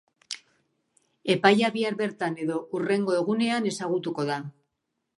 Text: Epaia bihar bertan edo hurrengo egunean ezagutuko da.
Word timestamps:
Epaia 1.35 1.71
bihar 1.77 1.99
bertan 2.01 2.41
edo 2.47 2.59
hurrengo 2.79 3.17
egunean 3.23 3.73
ezagutuko 3.75 4.31
da. 4.35 4.43